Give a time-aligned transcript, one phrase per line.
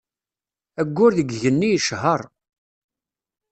[0.81, 2.21] Ayyur deg yigenni yecher.